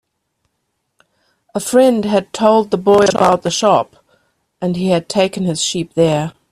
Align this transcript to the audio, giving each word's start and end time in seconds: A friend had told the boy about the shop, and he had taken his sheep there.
A 1.53 1.59
friend 1.59 2.05
had 2.05 2.33
told 2.33 2.71
the 2.71 2.77
boy 2.79 3.05
about 3.13 3.43
the 3.43 3.51
shop, 3.51 3.97
and 4.59 4.75
he 4.75 4.87
had 4.89 5.07
taken 5.07 5.43
his 5.43 5.61
sheep 5.63 5.93
there. 5.93 6.33